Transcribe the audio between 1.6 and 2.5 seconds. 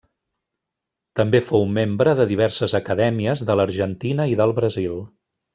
membre de